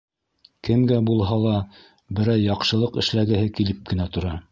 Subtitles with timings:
[0.67, 1.51] Кемгә булһа ла
[2.19, 4.33] берәй яҡшылыҡ эшләгеһе килеп кенә тора.